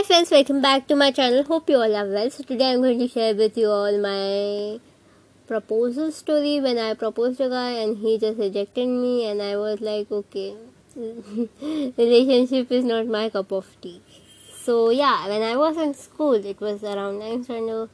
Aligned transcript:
Hi 0.00 0.04
friends, 0.04 0.30
welcome 0.30 0.62
back 0.62 0.86
to 0.86 0.96
my 0.96 1.10
channel. 1.10 1.42
Hope 1.44 1.68
you 1.68 1.76
all 1.76 1.94
are 1.94 2.08
well. 2.08 2.30
So 2.30 2.42
today 2.42 2.72
I'm 2.72 2.80
going 2.80 2.98
to 3.00 3.06
share 3.06 3.34
with 3.34 3.54
you 3.58 3.68
all 3.68 3.98
my 4.00 4.80
proposal 5.46 6.10
story 6.10 6.58
when 6.58 6.78
I 6.78 6.94
proposed 6.94 7.38
a 7.38 7.50
guy 7.50 7.72
and 7.72 7.98
he 7.98 8.16
just 8.18 8.38
rejected 8.38 8.88
me 8.88 9.26
and 9.26 9.42
I 9.42 9.56
was 9.56 9.82
like, 9.82 10.10
okay, 10.10 10.56
relationship 10.96 12.72
is 12.72 12.82
not 12.82 13.08
my 13.08 13.28
cup 13.28 13.52
of 13.52 13.66
tea. 13.82 14.00
So 14.54 14.88
yeah, 14.88 15.28
when 15.28 15.42
I 15.42 15.54
was 15.58 15.76
in 15.76 15.92
school, 15.92 16.46
it 16.46 16.58
was 16.62 16.82
around 16.82 17.20
9th 17.20 17.44
standard. 17.44 17.90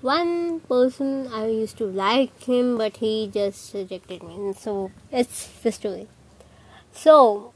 One 0.00 0.58
person 0.58 1.28
I 1.32 1.46
used 1.46 1.78
to 1.78 1.84
like 1.84 2.36
him, 2.42 2.78
but 2.78 2.96
he 2.96 3.30
just 3.32 3.72
rejected 3.74 4.24
me. 4.24 4.54
So 4.58 4.90
it's 5.12 5.46
the 5.62 5.70
story. 5.70 6.08
So 6.90 7.52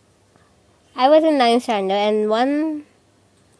I 0.94 1.08
was 1.08 1.24
in 1.24 1.34
9th 1.34 1.62
standard 1.62 1.94
and 1.94 2.30
one 2.30 2.84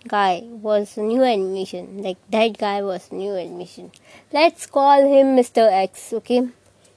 guy 0.08 0.42
was 0.44 0.96
new 0.96 1.22
admission. 1.22 2.02
Like 2.02 2.18
that 2.30 2.58
guy 2.58 2.82
was 2.82 3.10
new 3.12 3.34
admission. 3.34 3.92
Let's 4.32 4.66
call 4.66 5.02
him 5.02 5.36
Mr. 5.36 5.70
X, 5.70 6.12
okay? 6.14 6.48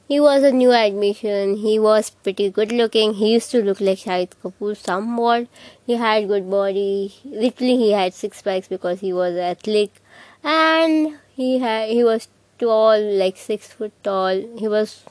He 0.08 0.20
was 0.20 0.44
a 0.44 0.52
new 0.52 0.74
admission. 0.74 1.55
He 1.55 1.80
was 1.80 2.10
pretty 2.10 2.50
good 2.50 2.72
looking. 2.74 3.14
He 3.14 3.32
used 3.32 3.52
to 3.52 3.62
look 3.64 3.80
like 3.80 4.00
Shahid 4.00 4.32
Kapoor 4.44 4.76
somewhat. 4.76 5.48
He 5.86 5.96
had 5.96 6.28
good 6.28 6.50
body. 6.52 7.14
Literally, 7.24 7.78
he 7.78 7.92
had 7.92 8.14
six 8.14 8.42
packs 8.42 8.68
because 8.68 9.00
he 9.00 9.14
was 9.14 9.38
athletic, 9.38 10.02
and 10.44 11.18
he 11.34 11.60
had 11.60 11.90
he 11.90 12.04
was 12.04 12.28
tall, 12.60 13.00
like 13.24 13.38
six 13.38 13.68
foot 13.68 13.94
tall. 14.04 14.44
He 14.60 14.68
was 14.68 15.05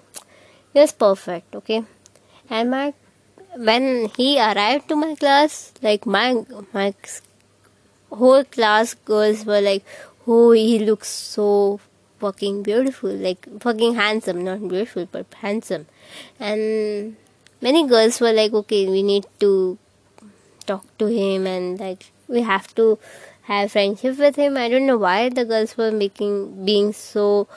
he 0.75 0.81
was 0.81 0.93
perfect. 0.93 1.57
Okay, 1.57 1.83
and 2.51 2.71
my 2.71 2.93
when 3.57 4.11
he 4.17 4.39
arrived 4.39 4.89
to 4.89 4.97
my 4.97 5.15
class, 5.15 5.73
like 5.83 6.05
my 6.05 6.45
my 6.75 6.95
whole 8.11 8.45
class 8.45 8.95
girls 8.95 9.45
were 9.45 9.61
like, 9.61 9.85
"Oh, 10.27 10.51
he 10.53 10.79
looks 10.79 11.09
so 11.09 11.81
fucking 12.19 12.63
beautiful, 12.63 13.11
like 13.11 13.49
fucking 13.61 13.95
handsome, 13.95 14.45
not 14.45 14.67
beautiful, 14.69 15.09
but 15.11 15.27
handsome." 15.43 15.87
And 16.39 17.17
many 17.61 17.87
girls 17.87 18.21
were 18.21 18.33
like, 18.33 18.53
"Okay, 18.63 18.87
we 18.89 19.03
need 19.03 19.27
to 19.41 19.79
talk 20.67 20.87
to 20.99 21.07
him, 21.07 21.47
and 21.47 21.81
like 21.81 22.11
we 22.29 22.43
have 22.43 22.75
to 22.77 22.99
have 23.43 23.73
friendship 23.73 24.19
with 24.19 24.37
him." 24.37 24.57
I 24.57 24.69
don't 24.69 24.87
know 24.87 24.99
why 24.99 25.29
the 25.29 25.45
girls 25.45 25.77
were 25.77 25.93
making 25.93 26.65
being 26.65 26.93
so 26.93 27.49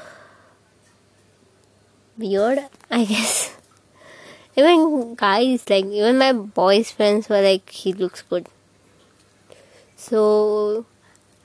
weird. 2.17 2.66
I 2.92 3.06
guess. 3.06 3.56
Even 4.56 5.16
guys, 5.16 5.67
like 5.67 5.86
even 5.86 6.20
my 6.20 6.32
boys' 6.32 6.92
friends 6.92 7.28
were 7.28 7.42
like, 7.42 7.67
he 7.72 7.92
looks 7.92 8.22
good. 8.22 8.48
So 10.04 10.86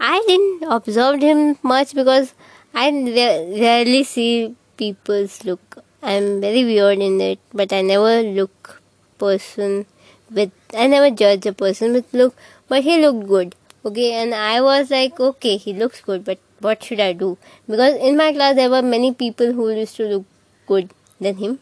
I 0.00 0.22
didn't 0.26 0.64
observe 0.76 1.20
him 1.20 1.58
much 1.62 1.94
because 1.94 2.34
I 2.74 2.90
rarely 2.90 4.02
see 4.02 4.56
people's 4.76 5.44
look. 5.44 5.84
I'm 6.02 6.40
very 6.40 6.64
weird 6.64 6.98
in 6.98 7.20
it, 7.20 7.38
but 7.52 7.72
I 7.72 7.82
never 7.82 8.22
look 8.22 8.82
person 9.18 9.86
with 10.30 10.50
I 10.74 10.88
never 10.88 11.10
judge 11.10 11.46
a 11.46 11.52
person 11.52 11.92
with 11.92 12.12
look, 12.12 12.34
but 12.68 12.82
he 12.82 13.00
looked 13.00 13.28
good. 13.28 13.54
Okay, 13.84 14.12
and 14.14 14.34
I 14.34 14.60
was 14.60 14.90
like, 14.90 15.20
okay, 15.20 15.56
he 15.56 15.72
looks 15.72 16.00
good, 16.00 16.24
but 16.24 16.38
what 16.58 16.82
should 16.82 17.00
I 17.00 17.12
do? 17.12 17.38
Because 17.68 17.94
in 17.94 18.16
my 18.16 18.32
class 18.32 18.56
there 18.56 18.70
were 18.70 18.82
many 18.82 19.14
people 19.14 19.52
who 19.52 19.70
used 19.70 19.96
to 19.96 20.08
look 20.14 20.24
good 20.66 20.90
than 21.20 21.36
him, 21.36 21.60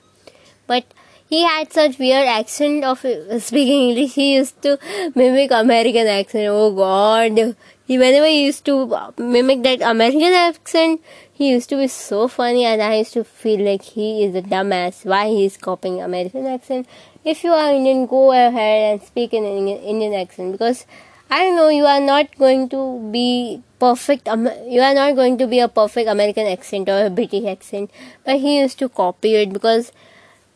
but 0.66 0.84
he 1.28 1.42
had 1.42 1.72
such 1.72 1.98
weird 1.98 2.27
accent 2.27 2.84
of 2.84 3.05
uh, 3.05 3.38
speaking 3.41 3.91
English. 3.91 4.14
He 4.14 4.34
used 4.34 4.60
to 4.62 4.78
mimic 5.14 5.50
American 5.50 6.06
accent. 6.06 6.48
Oh 6.48 6.72
God! 6.72 7.56
He 7.86 7.98
whenever 7.98 8.27
he 8.27 8.44
used 8.44 8.64
to 8.66 8.94
uh, 8.94 9.12
mimic 9.19 9.62
that 9.64 9.82
American 9.82 10.32
accent, 10.32 11.00
he 11.32 11.50
used 11.50 11.69
to 11.70 11.77
be 11.77 11.88
so 11.88 12.28
funny, 12.28 12.64
and 12.64 12.82
I 12.82 12.97
used 12.97 13.12
to 13.14 13.24
feel 13.24 13.60
like 13.60 13.82
he 13.82 14.24
is 14.24 14.34
a 14.34 14.42
dumbass. 14.42 15.04
Why 15.04 15.28
he 15.28 15.44
is 15.44 15.56
copying 15.56 16.00
American 16.03 16.47
accent? 16.47 16.87
If 17.25 17.43
you 17.43 17.53
are 17.53 17.72
Indian, 17.72 18.06
go 18.06 18.32
ahead 18.32 18.93
and 18.93 19.03
speak 19.03 19.34
in 19.34 19.44
an 19.44 19.69
Indian 19.69 20.14
accent 20.14 20.53
because 20.53 20.87
I 21.28 21.50
know 21.50 21.69
you 21.69 21.87
are 21.87 22.00
not 22.00 22.38
going 22.38 22.69
to 22.69 23.10
be 23.12 23.62
perfect. 23.81 24.28
You 24.28 24.81
are 24.81 24.94
not 24.94 25.16
going 25.16 25.38
to 25.38 25.47
be 25.48 25.58
a 25.58 25.69
perfect 25.69 26.08
American 26.08 26.47
accent 26.47 26.88
or 26.88 27.06
a 27.06 27.10
British 27.10 27.44
accent, 27.44 27.91
but 28.25 28.37
he 28.37 28.60
used 28.60 28.78
to 28.78 28.88
copy 28.88 29.34
it 29.34 29.53
because 29.53 29.91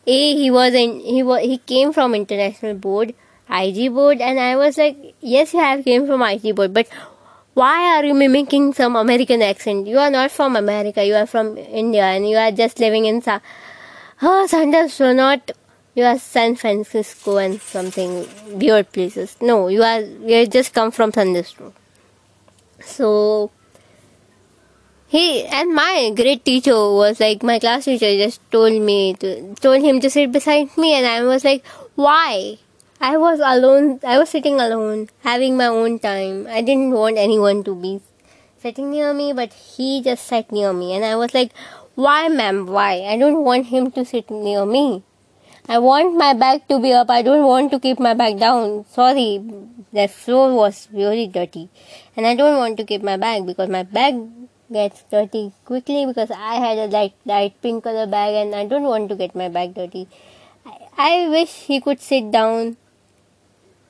a 0.07 0.35
he 0.35 0.49
was 0.51 0.73
in 0.73 0.99
he 0.99 1.23
was 1.23 1.41
he 1.41 1.57
came 1.57 1.93
from 1.93 2.15
international 2.15 2.73
board 2.73 3.13
IG 3.49 3.93
board 3.93 4.21
and 4.21 4.39
I 4.39 4.55
was 4.55 4.77
like 4.77 4.97
yes 5.19 5.53
you 5.53 5.59
have 5.59 5.83
came 5.83 6.07
from 6.07 6.21
IG 6.21 6.55
board 6.55 6.73
but 6.73 6.87
why 7.53 7.97
are 7.97 8.05
you 8.05 8.13
mimicking 8.13 8.73
some 8.73 8.95
American 8.95 9.41
accent? 9.41 9.85
You 9.85 9.99
are 9.99 10.09
not 10.09 10.31
from 10.31 10.55
America 10.55 11.05
you 11.05 11.15
are 11.15 11.25
from 11.25 11.57
India 11.57 12.03
and 12.03 12.27
you 12.27 12.37
are 12.37 12.51
just 12.51 12.79
living 12.79 13.05
in 13.05 13.21
Sa 13.21 13.39
oh 14.21 14.47
so 14.47 15.13
not 15.13 15.51
you 15.93 16.05
are 16.05 16.17
San 16.17 16.55
Francisco 16.55 17.37
and 17.37 17.61
something 17.61 18.25
weird 18.53 18.91
places. 18.91 19.37
No 19.41 19.67
you 19.67 19.83
are 19.83 19.99
you 20.01 20.47
just 20.47 20.73
come 20.73 20.91
from 20.91 21.11
thunderstorm 21.11 21.73
so 22.83 23.51
he 25.11 25.43
and 25.45 25.75
my 25.75 26.09
great 26.15 26.45
teacher 26.45 26.71
was 26.71 27.19
like 27.19 27.43
my 27.43 27.59
class 27.59 27.83
teacher 27.83 28.11
just 28.15 28.39
told 28.49 28.81
me 28.81 29.13
to 29.15 29.53
told 29.55 29.83
him 29.83 29.99
to 29.99 30.09
sit 30.09 30.31
beside 30.31 30.77
me 30.77 30.93
and 30.93 31.05
I 31.05 31.21
was 31.23 31.43
like 31.43 31.65
why? 31.95 32.57
I 33.01 33.17
was 33.17 33.41
alone 33.43 33.99
I 34.07 34.17
was 34.17 34.29
sitting 34.29 34.61
alone 34.61 35.09
having 35.19 35.57
my 35.57 35.67
own 35.67 35.99
time. 35.99 36.47
I 36.49 36.61
didn't 36.61 36.91
want 36.91 37.17
anyone 37.17 37.61
to 37.65 37.75
be 37.75 37.99
sitting 38.63 38.91
near 38.91 39.13
me 39.13 39.33
but 39.33 39.51
he 39.51 40.01
just 40.01 40.25
sat 40.25 40.49
near 40.49 40.71
me 40.71 40.95
and 40.95 41.03
I 41.03 41.17
was 41.17 41.33
like 41.33 41.51
why 41.95 42.29
ma'am? 42.29 42.67
Why? 42.67 43.01
I 43.01 43.17
don't 43.17 43.43
want 43.43 43.65
him 43.65 43.91
to 43.91 44.05
sit 44.05 44.31
near 44.31 44.65
me. 44.65 45.03
I 45.67 45.79
want 45.79 46.15
my 46.15 46.33
bag 46.33 46.67
to 46.69 46.79
be 46.79 46.93
up. 46.93 47.09
I 47.09 47.21
don't 47.21 47.45
want 47.45 47.69
to 47.71 47.81
keep 47.81 47.99
my 47.99 48.13
bag 48.13 48.39
down. 48.39 48.85
Sorry 48.89 49.43
the 49.91 50.07
floor 50.07 50.55
was 50.55 50.87
really 50.93 51.27
dirty 51.27 51.69
and 52.15 52.25
I 52.25 52.33
don't 52.33 52.57
want 52.57 52.77
to 52.77 52.85
keep 52.85 53.03
my 53.03 53.17
bag 53.17 53.45
because 53.45 53.67
my 53.67 53.83
bag 53.83 54.15
gets 54.71 55.03
dirty 55.11 55.51
quickly 55.65 56.05
because 56.05 56.31
I 56.31 56.55
had 56.55 56.77
a 56.77 56.87
light 56.87 57.13
light 57.25 57.61
pink 57.61 57.83
color 57.83 58.07
bag 58.07 58.35
and 58.35 58.55
I 58.55 58.65
don't 58.65 58.83
want 58.83 59.09
to 59.09 59.15
get 59.15 59.35
my 59.35 59.49
bag 59.49 59.75
dirty. 59.75 60.07
I, 60.65 60.77
I 60.97 61.29
wish 61.29 61.53
he 61.67 61.81
could 61.81 62.01
sit 62.01 62.31
down. 62.31 62.77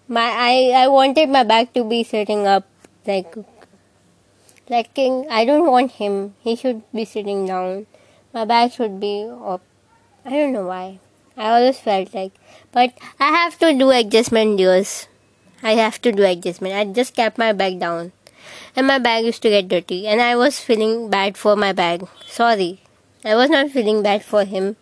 My 0.08 0.28
I 0.50 0.84
I 0.84 0.88
wanted 0.88 1.30
my 1.30 1.44
bag 1.44 1.74
to 1.74 1.84
be 1.84 2.04
sitting 2.04 2.48
up 2.48 2.66
like 3.06 3.36
like 4.70 4.94
king. 4.94 5.28
I 5.30 5.46
don't 5.46 5.68
want 5.68 5.92
him. 6.04 6.36
He 6.42 6.56
should 6.56 6.84
be 6.94 7.06
sitting 7.06 7.46
down. 7.46 7.86
My 8.34 8.46
bag 8.46 8.72
should 8.72 9.00
be 9.00 9.30
up. 9.30 9.62
I 10.26 10.30
don't 10.32 10.54
know 10.54 10.68
why. 10.68 11.00
I 11.38 11.50
always 11.50 11.80
felt 11.80 12.14
like, 12.14 12.34
but 12.72 12.94
I 13.20 13.30
have 13.32 13.58
to 13.60 13.74
do 13.74 13.90
adjustment, 13.90 14.58
dears. 14.58 15.08
I 15.64 15.74
have 15.76 16.02
to 16.02 16.12
do 16.12 16.24
adjustment. 16.24 16.76
I 16.76 16.86
just 16.86 17.16
kept 17.16 17.38
my 17.38 17.54
bag 17.54 17.80
down 17.80 18.12
and 18.76 18.88
my 18.88 19.00
bag 19.00 19.26
used 19.26 19.42
to 19.44 19.50
get 19.50 19.68
dirty 19.68 20.08
and 20.08 20.22
I 20.22 20.36
was 20.36 20.60
feeling 20.60 21.10
bad 21.10 21.38
for 21.38 21.56
my 21.56 21.74
bag. 21.74 22.08
Sorry. 22.28 22.80
I 23.24 23.36
was 23.36 23.50
not 23.50 23.70
feeling 23.70 24.02
bad 24.02 24.24
for 24.24 24.44
him, 24.46 24.76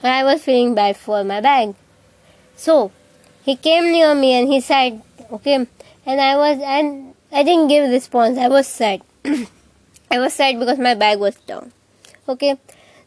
but 0.00 0.10
I 0.10 0.24
was 0.24 0.42
feeling 0.42 0.74
bad 0.74 0.96
for 0.96 1.24
my 1.24 1.40
bag. 1.40 1.74
So 2.56 2.92
he 3.44 3.56
came 3.56 3.90
near 3.92 4.14
me 4.14 4.32
and 4.32 4.48
he 4.48 4.60
said, 4.60 5.02
Okay, 5.30 5.66
and 6.04 6.20
I 6.20 6.36
was 6.36 6.58
and 6.62 7.14
I 7.32 7.42
didn't 7.42 7.68
give 7.68 7.90
response. 7.90 8.36
I 8.36 8.48
was 8.48 8.66
sad. 8.66 9.00
I 10.10 10.18
was 10.18 10.34
sad 10.34 10.58
because 10.58 10.78
my 10.78 10.94
bag 10.94 11.18
was 11.18 11.36
down. 11.36 11.72
Okay. 12.28 12.58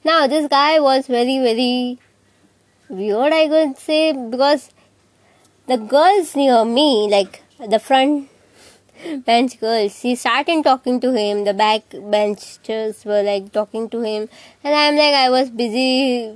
Now 0.04 0.28
this 0.28 0.48
guy 0.48 0.80
was 0.80 1.08
very, 1.08 1.38
very 1.40 2.00
weird 2.90 3.34
I 3.34 3.48
could 3.48 3.78
say 3.78 4.14
because 4.14 4.72
the 5.68 5.78
girls 5.78 6.36
near 6.36 6.66
me, 6.66 7.08
like 7.10 7.44
the 7.60 7.80
front 7.80 8.30
bench 9.26 9.60
girls. 9.60 10.00
She 10.00 10.16
started 10.16 10.64
talking 10.64 11.00
to 11.02 11.12
him. 11.14 11.44
The 11.44 11.54
back 11.54 11.84
benchers 11.92 13.06
were 13.06 13.24
like 13.24 13.52
talking 13.52 13.90
to 13.90 14.02
him, 14.02 14.30
and 14.64 14.76
I'm 14.76 14.96
like, 14.96 15.14
I 15.14 15.30
was 15.30 15.50
busy 15.50 16.34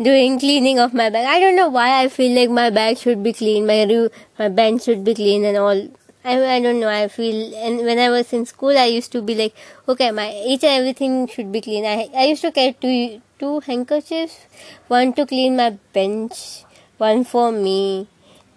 doing 0.00 0.38
cleaning 0.38 0.78
of 0.78 0.94
my 0.94 1.10
bag. 1.10 1.26
I 1.26 1.40
don't 1.40 1.56
know 1.56 1.68
why 1.68 2.02
I 2.02 2.08
feel 2.08 2.34
like 2.38 2.50
my 2.50 2.70
bag 2.70 2.98
should 2.98 3.22
be 3.22 3.32
clean, 3.32 3.66
my 3.66 4.08
my 4.38 4.48
bench 4.48 4.84
should 4.84 5.04
be 5.04 5.14
clean, 5.14 5.44
and 5.44 5.56
all. 5.56 5.88
I, 6.24 6.56
I 6.56 6.60
don't 6.60 6.78
know. 6.78 6.88
I 6.88 7.08
feel, 7.08 7.52
and 7.56 7.78
when 7.78 7.98
I 7.98 8.08
was 8.08 8.32
in 8.32 8.46
school, 8.46 8.78
I 8.78 8.84
used 8.84 9.10
to 9.10 9.22
be 9.22 9.34
like, 9.34 9.56
okay, 9.88 10.12
my 10.12 10.30
each 10.46 10.62
and 10.62 10.78
everything 10.78 11.26
should 11.26 11.50
be 11.50 11.60
clean. 11.60 11.84
I 11.84 12.08
I 12.14 12.26
used 12.26 12.42
to 12.42 12.52
carry 12.52 12.74
two 12.80 13.20
two 13.40 13.58
handkerchiefs, 13.60 14.46
one 14.86 15.12
to 15.14 15.26
clean 15.26 15.56
my 15.56 15.70
bench, 15.92 16.64
one 16.98 17.24
for 17.24 17.50
me, 17.50 18.06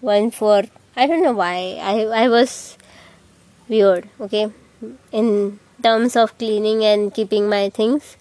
one 0.00 0.30
for 0.30 0.62
I 0.96 1.06
don't 1.06 1.22
know 1.22 1.32
why. 1.32 1.78
I 1.82 2.24
I 2.24 2.28
was 2.28 2.78
weird, 3.68 4.08
okay, 4.20 4.50
in 5.12 5.58
terms 5.82 6.16
of 6.16 6.36
cleaning 6.38 6.84
and 6.84 7.12
keeping 7.12 7.48
my 7.48 7.68
things. 7.68 8.16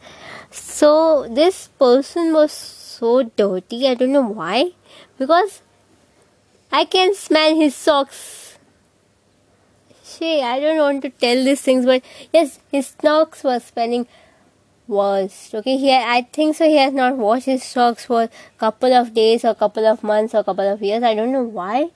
So 0.52 1.28
this 1.30 1.68
person 1.80 2.34
was 2.34 2.52
so 2.52 3.24
dirty. 3.24 3.88
I 3.88 3.94
don't 3.94 4.12
know 4.12 4.28
why. 4.28 4.72
Because 5.18 5.62
I 6.72 6.86
can 6.86 7.16
smell 7.16 7.56
his 7.56 7.76
socks. 7.76 8.58
She, 10.04 10.42
I 10.42 10.60
don't 10.60 10.78
want 10.78 11.02
to 11.04 11.10
tell 11.10 11.44
these 11.44 11.62
things, 11.62 11.86
but 11.86 12.04
yes, 12.34 12.60
his 12.72 12.94
socks 13.02 13.44
were 13.44 13.60
smelling 13.60 14.08
worst. 14.88 15.56
Okay, 15.56 15.78
he, 15.78 15.94
I 15.94 16.28
think 16.32 16.56
so. 16.56 16.66
He 16.66 16.78
has 16.78 16.94
not 16.94 17.18
washed 17.18 17.46
his 17.46 17.64
socks 17.64 18.06
for 18.06 18.24
a 18.24 18.30
couple 18.58 18.94
of 18.94 19.14
days, 19.14 19.44
or 19.44 19.56
couple 19.56 19.86
of 19.86 20.04
months, 20.04 20.36
or 20.36 20.44
couple 20.44 20.68
of 20.72 20.82
years. 20.82 21.04
I 21.04 21.16
don't 21.16 21.32
know 21.32 21.44
why, 21.44 21.90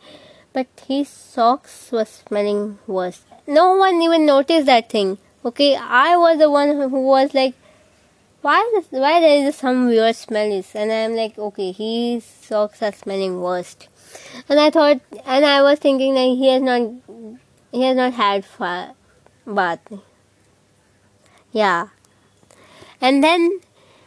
but 0.53 0.67
his 0.87 1.07
socks 1.07 1.91
was 1.91 2.09
smelling 2.27 2.79
worse. 2.87 3.21
No 3.47 3.75
one 3.75 4.01
even 4.01 4.25
noticed 4.25 4.65
that 4.65 4.89
thing. 4.89 5.17
Okay, 5.45 5.75
I 5.75 6.17
was 6.17 6.37
the 6.37 6.49
one 6.49 6.69
who 6.69 7.01
was 7.01 7.33
like, 7.33 7.55
why 8.41 8.69
this, 8.73 8.87
why 8.91 9.19
there 9.19 9.47
is 9.47 9.55
some 9.55 9.87
weird 9.87 10.15
smell 10.15 10.51
is, 10.51 10.73
and 10.75 10.91
I'm 10.91 11.15
like, 11.15 11.37
okay, 11.37 11.71
his 11.71 12.23
socks 12.23 12.81
are 12.81 12.91
smelling 12.91 13.41
worst. 13.41 13.87
And 14.47 14.59
I 14.59 14.69
thought, 14.69 15.01
and 15.25 15.45
I 15.45 15.61
was 15.61 15.79
thinking 15.79 16.13
that 16.15 16.21
he 16.21 16.47
has 16.47 16.61
not, 16.61 16.91
he 17.71 17.83
has 17.83 17.95
not 17.95 18.13
had 18.13 18.45
fa- 18.45 18.95
bath. 19.45 19.79
Yeah. 21.51 21.89
And 23.01 23.23
then 23.23 23.61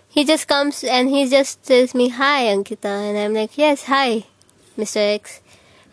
he 0.09 0.25
just 0.25 0.49
comes 0.49 0.85
and 0.85 1.09
he 1.09 1.29
just 1.29 1.65
says 1.65 1.95
me, 1.95 2.09
hi 2.09 2.45
Ankita. 2.45 3.11
And 3.11 3.19
I'm 3.19 3.35
like, 3.35 3.57
yes, 3.57 3.85
hi, 3.85 4.25
Mr. 4.77 5.15
X. 5.15 5.41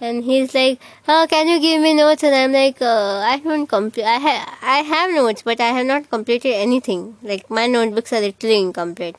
And 0.02 0.24
he's 0.24 0.54
like, 0.56 0.80
oh, 1.08 1.28
can 1.30 1.48
you 1.48 1.60
give 1.60 1.82
me 1.82 1.94
notes? 1.94 2.24
And 2.24 2.34
I'm 2.34 2.54
like, 2.54 2.82
uh, 2.82 3.20
I 3.20 3.40
don't 3.40 3.68
complete, 3.68 4.06
I, 4.06 4.18
ha- 4.18 4.58
I 4.62 4.78
have 4.80 5.12
notes, 5.12 5.42
but 5.42 5.60
I 5.60 5.68
have 5.68 5.86
not 5.86 6.10
completed 6.10 6.54
anything. 6.54 7.18
Like, 7.22 7.50
my 7.50 7.68
notebooks 7.68 8.14
are 8.14 8.22
literally 8.22 8.60
incomplete. 8.60 9.18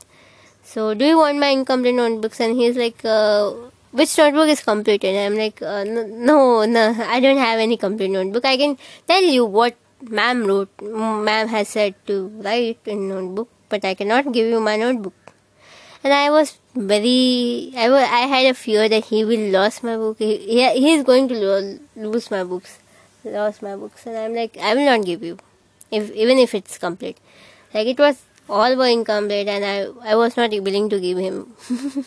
So, 0.62 0.94
do 0.94 1.04
you 1.04 1.18
want 1.18 1.38
my 1.38 1.48
incomplete 1.48 1.94
notebooks? 1.94 2.40
And 2.40 2.56
he's 2.56 2.76
like, 2.76 3.04
uh, 3.04 3.52
which 3.92 4.16
notebook 4.16 4.48
is 4.48 4.62
completed? 4.62 5.14
And 5.14 5.34
I'm 5.34 5.38
like, 5.38 5.60
uh, 5.60 5.84
no, 5.84 6.64
no, 6.64 6.94
I 7.08 7.20
don't 7.20 7.38
have 7.38 7.58
any 7.58 7.76
complete 7.76 8.10
notebook. 8.10 8.44
I 8.44 8.56
can 8.56 8.78
tell 9.06 9.22
you 9.22 9.44
what 9.44 9.76
ma'am 10.02 10.46
wrote, 10.46 10.70
ma'am 10.80 11.48
has 11.48 11.68
said 11.68 11.94
to 12.06 12.28
write 12.42 12.78
in 12.86 13.08
notebook, 13.08 13.48
but 13.68 13.84
I 13.84 13.94
cannot 13.94 14.32
give 14.32 14.46
you 14.46 14.60
my 14.60 14.76
notebook. 14.76 15.12
And 16.02 16.14
I 16.14 16.30
was 16.30 16.58
very, 16.74 17.72
I, 17.76 17.90
was, 17.90 18.02
I 18.02 18.20
had 18.20 18.46
a 18.46 18.54
fear 18.54 18.88
that 18.88 19.04
he 19.06 19.24
will 19.24 19.50
lose 19.50 19.82
my 19.82 19.96
book. 19.96 20.18
He, 20.18 20.38
he, 20.38 20.94
is 20.94 21.04
going 21.04 21.28
to 21.28 21.34
lo- 21.34 21.78
lose 21.94 22.30
my 22.30 22.42
books, 22.42 22.78
lose 23.22 23.60
my 23.60 23.76
books. 23.76 24.06
And 24.06 24.16
I'm 24.16 24.34
like, 24.34 24.56
I 24.56 24.74
will 24.74 24.86
not 24.86 25.04
give 25.04 25.22
you, 25.22 25.38
if 25.90 26.10
even 26.12 26.38
if 26.38 26.54
it's 26.54 26.78
complete. 26.78 27.18
Like 27.74 27.86
it 27.86 27.98
was 27.98 28.22
all 28.48 28.76
were 28.76 28.86
incomplete, 28.86 29.48
and 29.48 29.64
I, 29.64 30.12
I 30.12 30.16
was 30.16 30.36
not 30.36 30.50
willing 30.50 30.88
to 30.88 30.98
give 30.98 31.18
him. 31.18 31.54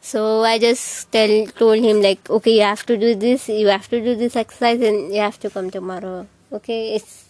so 0.00 0.42
I 0.42 0.58
just 0.58 1.10
tell 1.10 1.46
told 1.46 1.82
him 1.82 2.00
like, 2.00 2.30
okay, 2.30 2.54
you 2.54 2.62
have 2.62 2.86
to 2.86 2.96
do 2.96 3.14
this, 3.16 3.48
you 3.48 3.66
have 3.66 3.88
to 3.88 4.00
do 4.00 4.14
this 4.14 4.36
exercise, 4.36 4.80
and 4.80 5.12
you 5.12 5.20
have 5.20 5.40
to 5.40 5.50
come 5.50 5.70
tomorrow. 5.70 6.26
Okay, 6.52 6.94
it's 6.94 7.26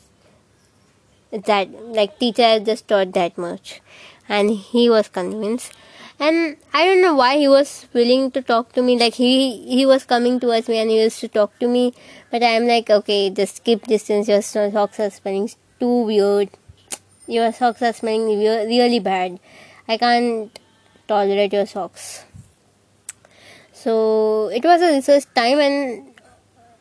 that 1.31 1.71
like 1.71 2.19
teacher 2.19 2.61
just 2.61 2.89
taught 2.89 3.13
that 3.13 3.39
much 3.39 3.81
and 4.31 4.50
he 4.50 4.88
was 4.88 5.09
convinced. 5.09 5.73
And 6.21 6.56
i 6.79 6.85
don't 6.85 7.00
know 7.03 7.15
why 7.15 7.38
he 7.38 7.49
was 7.49 7.87
willing 7.94 8.31
to 8.32 8.43
talk 8.43 8.73
to 8.79 8.82
me. 8.82 8.99
Like 8.99 9.15
he 9.15 9.32
he 9.77 9.85
was 9.93 10.05
coming 10.05 10.38
towards 10.38 10.69
me 10.69 10.79
and 10.79 10.91
he 10.91 11.03
used 11.03 11.21
to 11.21 11.29
talk 11.29 11.59
to 11.61 11.69
me. 11.69 11.93
But 12.31 12.43
i'm 12.43 12.67
like 12.67 12.91
okay 12.99 13.21
just 13.31 13.65
keep 13.65 13.87
distance. 13.94 14.29
Your 14.29 14.43
socks 14.43 15.00
are 15.00 15.11
smelling 15.11 15.49
too 15.81 16.03
weird. 16.11 16.50
Your 17.27 17.53
socks 17.53 17.82
are 17.82 17.93
smelling 17.93 18.38
really 18.75 19.00
bad. 19.00 19.41
I 19.88 19.97
can't 19.97 20.59
tolerate 21.09 21.53
your 21.53 21.67
socks. 21.67 22.25
So 23.73 24.49
it 24.49 24.62
was 24.62 24.83
a 24.83 24.93
research 24.93 25.25
time 25.35 25.59
and 25.59 26.06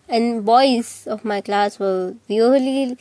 and 0.09 0.45
boys 0.45 1.07
of 1.07 1.23
my 1.23 1.39
class 1.39 1.79
were 1.79 2.15
really 2.27 2.97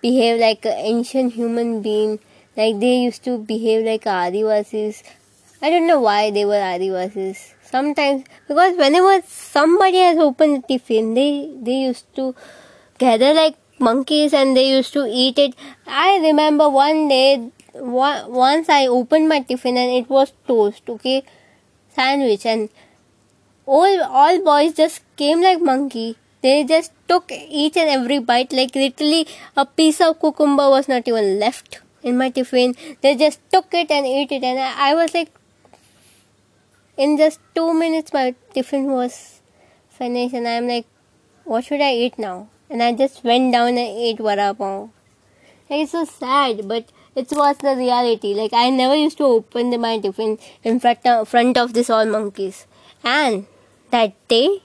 behave 0.00 0.40
like 0.40 0.64
an 0.64 0.78
ancient 0.92 1.34
human 1.34 1.82
being. 1.82 2.18
Like 2.56 2.80
they 2.80 2.96
used 2.98 3.24
to 3.24 3.38
behave 3.38 3.84
like 3.84 4.04
Adivasis. 4.04 5.02
I 5.60 5.70
don't 5.70 5.86
know 5.86 6.00
why 6.00 6.30
they 6.30 6.44
were 6.44 6.62
Adivasis. 6.74 7.54
Sometimes 7.62 8.24
because 8.48 8.76
whenever 8.76 9.22
somebody 9.26 9.98
has 9.98 10.18
opened 10.18 10.64
a 10.64 10.66
tiffin, 10.66 11.14
they 11.14 11.50
they 11.60 11.78
used 11.88 12.14
to 12.16 12.34
gather 12.98 13.32
like 13.32 13.56
monkeys 13.78 14.34
and 14.34 14.56
they 14.56 14.68
used 14.70 14.92
to 14.92 15.06
eat 15.08 15.38
it. 15.38 15.54
I 15.86 16.18
remember 16.18 16.68
one 16.68 17.08
day, 17.08 17.50
once 17.74 18.68
I 18.68 18.86
opened 18.86 19.28
my 19.28 19.40
tiffin 19.40 19.76
and 19.76 19.90
it 19.90 20.10
was 20.10 20.32
toast, 20.46 20.82
okay, 20.88 21.22
sandwich, 21.88 22.44
and 22.44 22.68
all 23.64 24.02
all 24.02 24.44
boys 24.44 24.74
just 24.74 25.00
came 25.16 25.40
like 25.40 25.62
monkey 25.62 26.16
they 26.42 26.64
just 26.64 26.92
took 27.08 27.30
each 27.30 27.76
and 27.76 27.88
every 27.88 28.18
bite, 28.18 28.52
like 28.52 28.74
literally 28.74 29.26
a 29.56 29.64
piece 29.64 30.00
of 30.00 30.18
cucumber 30.20 30.68
was 30.68 30.88
not 30.88 31.06
even 31.06 31.38
left 31.38 31.80
in 32.02 32.16
my 32.16 32.30
tiffin. 32.30 32.74
They 33.00 33.16
just 33.16 33.40
took 33.52 33.72
it 33.72 33.90
and 33.90 34.06
ate 34.06 34.32
it, 34.32 34.42
and 34.42 34.58
I, 34.58 34.90
I 34.90 34.94
was 34.94 35.14
like, 35.14 35.30
in 36.96 37.16
just 37.16 37.40
two 37.54 37.72
minutes, 37.74 38.12
my 38.12 38.34
tiffin 38.54 38.86
was 38.90 39.40
finished, 39.90 40.34
and 40.34 40.46
I'm 40.46 40.68
like, 40.68 40.86
what 41.44 41.64
should 41.64 41.80
I 41.80 41.94
eat 41.94 42.18
now? 42.18 42.48
And 42.70 42.82
I 42.82 42.92
just 42.92 43.24
went 43.24 43.52
down 43.52 43.68
and 43.68 43.78
ate 43.78 44.18
vada 44.18 44.54
pav. 44.54 44.90
Like, 45.68 45.82
it's 45.82 45.92
so 45.92 46.04
sad, 46.04 46.68
but 46.68 46.90
it 47.14 47.30
was 47.30 47.58
the 47.58 47.74
reality. 47.76 48.34
Like 48.34 48.52
I 48.52 48.70
never 48.70 48.94
used 48.94 49.18
to 49.18 49.24
open 49.24 49.78
my 49.80 49.98
tiffin 49.98 50.38
in 50.64 50.80
front 50.80 51.06
of, 51.06 51.28
front 51.28 51.58
of 51.58 51.74
this 51.74 51.90
all 51.90 52.06
monkeys. 52.06 52.66
And 53.04 53.46
that 53.90 54.12
day, 54.28 54.62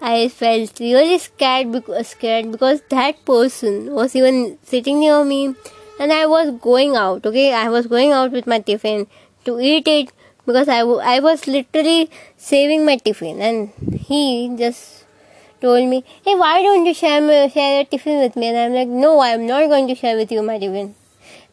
I 0.00 0.28
felt 0.28 0.78
really 0.80 1.18
scared 1.18 1.72
because, 1.72 2.08
scared 2.08 2.52
because 2.52 2.82
that 2.90 3.24
person 3.24 3.94
was 3.94 4.14
even 4.14 4.58
sitting 4.62 5.00
near 5.00 5.24
me 5.24 5.54
and 5.98 6.12
I 6.12 6.26
was 6.26 6.50
going 6.60 6.96
out, 6.96 7.24
okay? 7.26 7.52
I 7.52 7.68
was 7.68 7.86
going 7.86 8.12
out 8.12 8.32
with 8.32 8.46
my 8.46 8.60
tiffin 8.60 9.06
to 9.44 9.60
eat 9.60 9.86
it 9.88 10.12
because 10.46 10.68
I, 10.68 10.80
w- 10.80 11.00
I 11.00 11.20
was 11.20 11.46
literally 11.46 12.10
saving 12.36 12.84
my 12.84 12.96
tiffin 12.96 13.40
and 13.40 13.70
he 13.92 14.54
just 14.56 15.04
told 15.60 15.88
me, 15.88 16.04
hey, 16.24 16.34
why 16.34 16.62
don't 16.62 16.84
you 16.84 16.94
share, 16.94 17.20
my, 17.20 17.48
share 17.48 17.76
your 17.76 17.84
tiffin 17.84 18.18
with 18.18 18.36
me? 18.36 18.48
And 18.48 18.58
I'm 18.58 18.72
like, 18.72 18.88
no, 18.88 19.20
I'm 19.20 19.46
not 19.46 19.68
going 19.68 19.88
to 19.88 19.94
share 19.94 20.16
with 20.16 20.30
you 20.32 20.42
my 20.42 20.58
tiffin. 20.58 20.94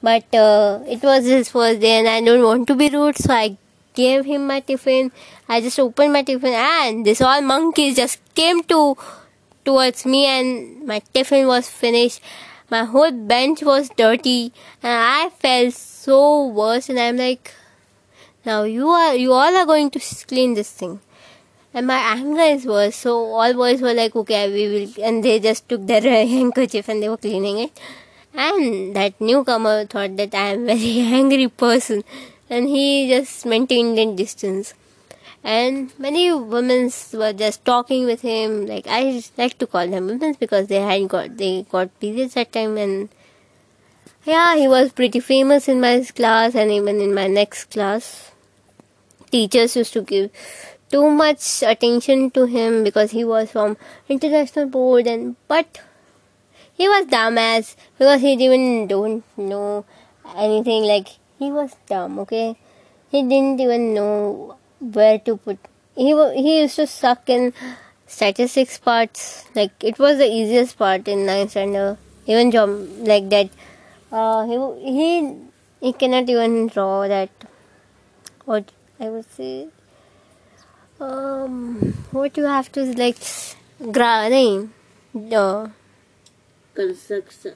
But 0.02 0.34
uh, 0.34 0.80
it 0.88 1.02
was 1.04 1.26
his 1.26 1.50
first 1.50 1.80
day 1.80 2.00
and 2.00 2.08
I 2.08 2.22
don't 2.22 2.44
want 2.44 2.68
to 2.68 2.76
be 2.76 2.90
rude, 2.90 3.18
so 3.18 3.34
I 3.34 3.58
gave 3.94 4.26
him 4.26 4.48
my 4.48 4.60
tiffin. 4.60 5.12
I 5.48 5.62
just 5.62 5.80
opened 5.80 6.14
my 6.14 6.24
tiffin 6.24 6.54
and 6.54 7.06
this 7.06 7.22
all 7.22 7.42
monkeys 7.42 7.96
just 7.96 8.20
came 8.34 8.64
to 8.64 8.98
towards 9.64 10.06
me 10.06 10.26
and 10.26 10.86
my 10.88 11.00
tiffin 11.14 11.46
was 11.48 11.70
finished. 11.70 12.22
My 12.71 12.85
whole 12.85 13.11
bench 13.11 13.61
was 13.63 13.90
dirty 13.90 14.54
and 14.81 14.94
I 14.94 15.30
felt 15.30 15.73
so 15.73 16.47
worse 16.47 16.87
and 16.87 16.97
I'm 16.97 17.18
like 17.18 17.54
now 18.45 18.63
you 18.63 18.87
are 18.87 19.13
you 19.13 19.33
all 19.33 19.57
are 19.61 19.66
going 19.66 19.92
to 19.92 19.99
clean 20.25 20.54
this 20.54 20.71
thing. 20.71 21.01
And 21.73 21.85
my 21.87 21.97
anger 21.97 22.42
is 22.42 22.66
worse, 22.66 22.95
so 22.95 23.13
all 23.33 23.54
boys 23.54 23.81
were 23.81 23.94
like, 23.94 24.16
okay, 24.16 24.49
we 24.51 24.63
will, 24.73 25.06
and 25.06 25.23
they 25.23 25.40
just 25.40 25.68
took 25.68 25.85
their 25.85 26.01
handkerchief 26.35 26.87
and 26.87 27.04
they 27.04 27.09
were 27.09 27.18
cleaning 27.18 27.59
it. 27.59 27.80
And 28.33 28.95
that 28.95 29.19
newcomer 29.19 29.85
thought 29.85 30.16
that 30.16 30.33
I 30.33 30.54
am 30.54 30.69
a 30.69 30.75
very 30.75 30.99
angry 31.19 31.49
person 31.49 32.04
and 32.49 32.68
he 32.68 33.09
just 33.09 33.45
maintained 33.45 33.99
a 33.99 34.16
distance. 34.16 34.73
And 35.44 35.92
many 35.98 36.31
women 36.31 36.92
were 37.14 37.33
just 37.33 37.66
talking 37.66 38.06
with 38.06 38.21
him. 38.21 38.68
Like 38.68 38.86
I 38.88 39.24
like 39.38 39.57
to 39.57 39.68
call 39.68 39.88
them 39.88 40.07
women 40.07 40.36
because 40.40 40.68
they 40.68 40.81
had 40.81 41.07
got 41.10 41.38
they 41.38 41.64
got 41.64 42.00
periods 42.00 42.36
that 42.36 42.52
time, 42.52 42.78
and 42.78 43.10
yeah, 44.24 44.56
he 44.56 44.68
was 44.68 44.92
pretty 44.92 45.19
famous 45.19 45.68
in 45.68 45.81
my 45.81 46.06
class 46.16 46.54
and 46.54 46.71
even 46.71 47.02
in 47.02 47.14
my 47.14 47.28
next 47.28 47.71
class. 47.71 48.31
Teachers 49.31 49.76
used 49.76 49.94
to 49.94 50.02
give 50.02 50.30
too 50.92 51.10
much 51.10 51.64
attention 51.64 52.30
to 52.31 52.45
him 52.45 52.83
because 52.83 53.12
he 53.12 53.24
was 53.24 53.50
from 53.50 53.78
international 54.10 54.68
board 54.68 55.07
and 55.07 55.38
but 55.48 55.80
he 56.74 56.88
was 56.88 57.06
dumb 57.07 57.36
dumbass 57.36 57.76
because 57.98 58.21
he 58.21 58.36
didn't 58.36 58.88
don't 58.88 59.24
know 59.38 59.86
anything 60.36 60.83
like 60.83 61.07
he 61.40 61.52
was 61.52 61.76
dumb, 61.88 62.19
okay? 62.19 62.56
He 63.10 63.24
didn't 63.24 63.60
even 63.60 63.94
know 63.94 64.57
where 64.81 65.19
to 65.19 65.38
put. 65.38 65.59
He 65.95 66.14
he 66.33 66.61
used 66.61 66.76
to 66.78 66.88
suck 66.88 67.30
in 67.30 67.54
statistics 68.07 68.78
parts. 68.78 69.45
Like 69.56 69.71
it 69.83 70.00
was 70.00 70.18
the 70.18 70.28
easiest 70.28 70.78
part 70.78 71.07
in 71.07 71.26
ninth 71.26 71.52
standard. 71.52 71.97
Even 72.26 72.52
job 72.52 72.69
like 73.00 73.30
that. 73.30 73.50
Uh, 74.11 74.45
he 74.45 74.92
he 74.92 75.35
he 75.80 75.94
cannot 75.94 76.30
even 76.30 76.68
draw 76.68 77.07
that. 77.07 77.30
What 78.45 78.71
I 79.00 79.09
would 79.09 79.30
say. 79.31 79.69
Um, 81.00 81.94
what 82.11 82.38
you 82.38 82.44
have 82.44 82.71
to 82.73 82.83
like, 82.95 83.18
gra 83.92 84.30
name, 84.30 84.71
the 85.16 85.71
construction. 86.76 87.56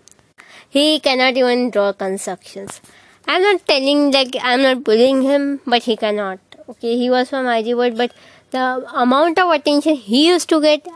He 0.67 0.99
cannot 0.99 1.37
even 1.37 1.69
draw 1.69 1.93
constructions. 1.93 2.81
I'm 3.27 3.41
not 3.41 3.67
telling 3.67 4.11
like 4.11 4.35
I'm 4.41 4.61
not 4.63 4.83
bullying 4.83 5.21
him, 5.21 5.61
but 5.65 5.83
he 5.83 5.95
cannot. 5.95 6.39
Okay, 6.67 6.97
he 6.97 7.09
was 7.09 7.29
from 7.29 7.47
IG 7.47 7.75
board, 7.75 7.95
but 7.95 8.11
the 8.51 8.85
amount 8.93 9.37
of 9.39 9.51
attention 9.51 9.95
he 9.95 10.27
used 10.27 10.49
to 10.49 10.61
get, 10.61 10.87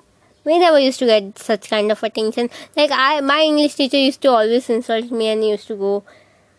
we 0.43 0.57
never 0.57 0.79
used 0.79 0.99
to 0.99 1.05
get 1.05 1.38
such 1.38 1.69
kind 1.69 1.91
of 1.91 2.01
attention. 2.01 2.49
Like 2.75 2.89
I, 2.91 3.21
my 3.21 3.41
English 3.41 3.75
teacher 3.75 3.97
used 3.97 4.21
to 4.21 4.29
always 4.29 4.69
insult 4.69 5.11
me 5.11 5.27
and 5.27 5.43
he 5.43 5.51
used 5.51 5.67
to 5.67 5.75
go, 5.75 6.03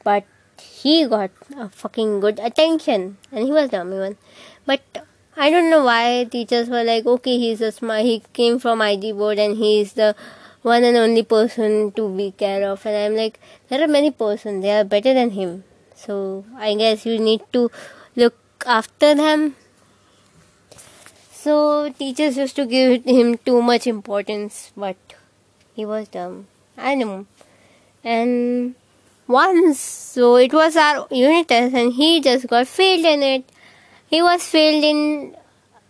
but 0.05 0.25
he 0.61 1.07
got 1.07 1.31
a 1.57 1.69
fucking 1.69 2.21
good 2.21 2.39
attention 2.39 3.17
and 3.33 3.45
he 3.45 3.53
was 3.53 3.71
the 3.71 3.79
only 3.79 3.99
one 3.99 4.17
But 4.67 4.81
I 5.37 5.51
don't 5.51 5.71
know 5.71 5.85
why 5.85 6.29
teachers 6.31 6.69
were 6.69 6.85
like, 6.85 7.07
okay, 7.07 7.39
he's 7.39 7.61
a 7.61 7.73
smart, 7.73 8.03
he 8.03 8.23
came 8.33 8.59
from 8.59 8.83
IG 8.83 9.17
board 9.17 9.39
and 9.39 9.57
he's 9.57 9.95
the 9.95 10.15
one 10.63 10.85
and 10.85 10.97
only 10.97 11.23
person 11.23 11.93
to 11.93 12.15
be 12.15 12.33
care 12.33 12.69
of. 12.69 12.85
And 12.87 12.97
I'm 12.97 13.17
like, 13.17 13.41
there 13.69 13.83
are 13.83 13.89
many 13.89 14.11
persons, 14.11 14.63
they 14.63 14.71
are 14.71 14.85
better 14.85 15.15
than 15.15 15.31
him. 15.31 15.65
So 15.95 16.45
I 16.57 16.75
guess 16.75 17.07
you 17.07 17.19
need 17.19 17.41
to 17.53 17.71
look 18.17 18.35
after 18.67 19.15
them 19.15 19.55
so 21.41 21.91
teachers 21.99 22.37
used 22.37 22.57
to 22.57 22.67
give 22.67 23.05
him 23.05 23.39
too 23.39 23.63
much 23.63 23.87
importance, 23.87 24.73
but 24.77 24.97
he 25.75 25.87
was 25.87 26.09
dumb. 26.09 26.49
I 26.77 26.95
know. 26.95 27.25
And 28.05 28.75
once, 29.27 29.81
so 29.81 30.37
it 30.37 30.53
was 30.53 30.77
our 30.77 31.07
unit 31.11 31.49
test, 31.49 31.75
and 31.75 31.95
he 31.95 32.21
just 32.21 32.47
got 32.47 32.69
failed 32.69 33.07
in 33.07 33.23
it. 33.23 33.45
He 34.09 34.21
was 34.21 34.45
failed 34.45 34.85
in 34.85 35.35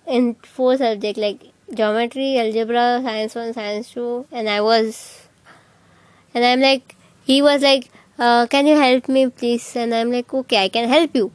in 0.07 0.35
four 0.37 0.77
subjects 0.77 1.21
like 1.21 1.43
geometry, 1.75 2.39
algebra, 2.39 3.01
science 3.03 3.35
one, 3.35 3.53
science 3.53 3.91
two, 3.91 4.27
and 4.31 4.49
I 4.49 4.61
was, 4.61 5.27
and 6.33 6.45
I'm 6.45 6.61
like, 6.61 6.95
he 7.25 7.43
was 7.43 7.63
like, 7.63 7.91
uh, 8.21 8.47
can 8.47 8.69
you 8.69 8.77
help 8.77 9.09
me 9.09 9.29
please? 9.31 9.75
And 9.75 9.93
I'm 9.93 10.13
like, 10.13 10.33
okay, 10.33 10.63
I 10.63 10.69
can 10.69 10.89
help 10.89 11.17
you. 11.17 11.33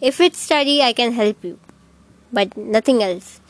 If 0.00 0.20
it's 0.20 0.38
study, 0.38 0.82
I 0.82 0.92
can 0.92 1.12
help 1.12 1.42
you 1.42 1.58
but 2.32 2.56
nothing 2.56 3.02
else. 3.02 3.40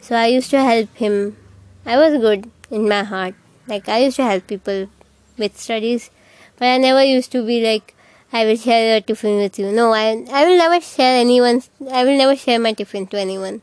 So 0.00 0.14
I 0.16 0.26
used 0.26 0.50
to 0.50 0.62
help 0.62 0.94
him. 0.94 1.36
I 1.84 1.96
was 1.96 2.20
good 2.20 2.50
in 2.70 2.88
my 2.88 3.02
heart. 3.02 3.34
Like 3.66 3.88
I 3.88 3.98
used 4.04 4.16
to 4.16 4.24
help 4.24 4.46
people 4.46 4.88
with 5.36 5.58
studies, 5.58 6.10
but 6.56 6.68
I 6.68 6.78
never 6.78 7.02
used 7.02 7.32
to 7.32 7.44
be 7.44 7.62
like, 7.64 7.94
I 8.32 8.44
will 8.44 8.56
share 8.56 8.96
a 8.96 9.00
tiffin 9.00 9.38
with 9.38 9.58
you. 9.58 9.72
No, 9.72 9.92
I 9.92 10.24
I 10.30 10.44
will 10.44 10.58
never 10.58 10.80
share 10.80 11.18
anyone. 11.20 11.62
I 11.90 12.04
will 12.04 12.16
never 12.16 12.36
share 12.36 12.58
my 12.58 12.72
tiffin 12.72 13.06
to 13.08 13.18
anyone. 13.18 13.62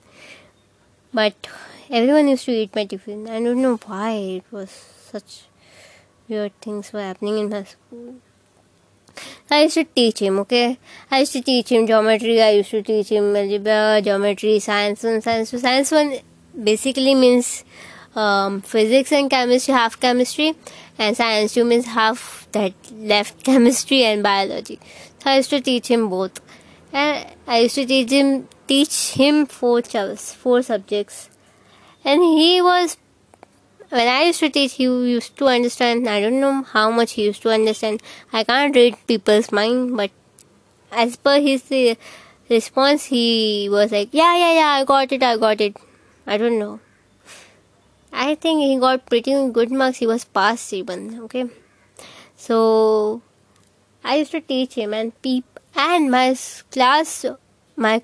But 1.13 1.47
everyone 1.89 2.27
used 2.27 2.45
to 2.45 2.51
eat 2.51 2.75
my 2.75 2.85
tiffin. 2.85 3.29
I 3.29 3.41
don't 3.47 3.61
know 3.61 3.77
why 3.85 4.11
it 4.11 4.45
was 4.51 4.69
such 4.69 5.43
weird 6.27 6.59
things 6.61 6.91
were 6.91 7.01
happening 7.01 7.37
in 7.37 7.49
my 7.49 7.63
school. 7.63 8.15
I 9.49 9.63
used 9.63 9.75
to 9.75 9.83
teach 9.83 10.19
him, 10.19 10.39
okay? 10.39 10.79
I 11.11 11.19
used 11.19 11.33
to 11.33 11.41
teach 11.41 11.71
him 11.71 11.85
geometry, 11.87 12.41
I 12.41 12.51
used 12.51 12.71
to 12.71 12.81
teach 12.81 13.09
him 13.09 13.35
algebra, 13.35 14.01
geometry, 14.03 14.59
science 14.59 15.03
one, 15.03 15.21
science 15.21 15.51
two. 15.51 15.59
Science 15.59 15.91
one 15.91 16.19
basically 16.63 17.15
means 17.15 17.63
um, 18.15 18.61
physics 18.61 19.11
and 19.11 19.29
chemistry, 19.29 19.73
half 19.73 19.99
chemistry, 19.99 20.55
and 20.97 21.15
science 21.15 21.53
two 21.53 21.65
means 21.65 21.85
half 21.85 22.47
that 22.51 22.73
left 22.93 23.43
chemistry 23.49 24.03
and 24.03 24.23
biology. 24.23 24.79
So 25.19 25.29
I 25.29 25.37
used 25.37 25.49
to 25.51 25.61
teach 25.61 25.87
him 25.87 26.09
both. 26.09 26.39
And 26.91 27.27
I 27.47 27.59
used 27.59 27.75
to 27.75 27.85
teach 27.85 28.11
him 28.11 28.47
teach 28.67 29.13
him 29.13 29.45
four 29.45 29.81
four 29.81 30.61
subjects. 30.61 31.29
And 32.05 32.21
he 32.21 32.61
was 32.61 32.97
when 33.93 34.07
I 34.07 34.23
used 34.23 34.39
to 34.39 34.49
teach, 34.49 34.73
he 34.73 34.85
used 34.85 35.37
to 35.37 35.47
understand. 35.47 36.09
I 36.09 36.19
don't 36.19 36.39
know 36.39 36.63
how 36.63 36.89
much 36.89 37.11
he 37.13 37.25
used 37.25 37.43
to 37.43 37.49
understand. 37.49 38.01
I 38.31 38.43
can't 38.43 38.75
read 38.75 38.95
people's 39.07 39.51
mind, 39.51 39.95
but 39.95 40.09
as 40.91 41.15
per 41.15 41.39
his 41.39 41.71
uh, 41.71 41.93
response, 42.49 43.05
he 43.05 43.69
was 43.75 43.91
like, 43.97 44.09
"Yeah, 44.11 44.33
yeah, 44.43 44.53
yeah, 44.61 44.71
I 44.79 44.87
got 44.93 45.11
it, 45.17 45.27
I 45.29 45.37
got 45.45 45.61
it." 45.67 45.77
I 46.25 46.37
don't 46.37 46.57
know. 46.63 46.79
I 48.25 48.33
think 48.45 48.63
he 48.63 48.79
got 48.85 49.05
pretty 49.05 49.37
good 49.59 49.71
marks. 49.83 50.01
He 50.05 50.07
was 50.07 50.25
passed 50.39 50.73
even. 50.73 51.07
Okay, 51.27 51.45
so 52.47 53.21
I 54.03 54.15
used 54.23 54.31
to 54.37 54.41
teach 54.41 54.73
him, 54.81 54.99
and 55.01 55.15
peep, 55.21 55.59
and 55.75 56.09
my 56.17 56.27
class, 56.77 57.25
my 57.87 58.01